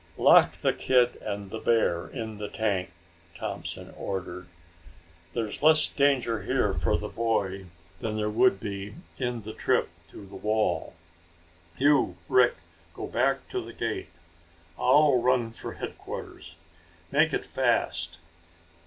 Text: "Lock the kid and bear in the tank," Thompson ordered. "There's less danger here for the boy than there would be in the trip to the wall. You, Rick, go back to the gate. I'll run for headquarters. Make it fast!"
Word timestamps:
"Lock 0.17 0.53
the 0.53 0.73
kid 0.73 1.17
and 1.17 1.51
bear 1.63 2.07
in 2.07 2.39
the 2.39 2.47
tank," 2.49 2.89
Thompson 3.35 3.91
ordered. 3.95 4.47
"There's 5.35 5.61
less 5.61 5.87
danger 5.89 6.41
here 6.41 6.73
for 6.73 6.97
the 6.97 7.07
boy 7.07 7.67
than 7.99 8.17
there 8.17 8.27
would 8.31 8.59
be 8.59 8.95
in 9.17 9.43
the 9.43 9.53
trip 9.53 9.89
to 10.07 10.25
the 10.25 10.35
wall. 10.35 10.95
You, 11.77 12.17
Rick, 12.27 12.55
go 12.95 13.05
back 13.05 13.47
to 13.49 13.63
the 13.63 13.73
gate. 13.73 14.09
I'll 14.75 15.21
run 15.21 15.51
for 15.51 15.73
headquarters. 15.73 16.55
Make 17.11 17.31
it 17.31 17.45
fast!" 17.45 18.17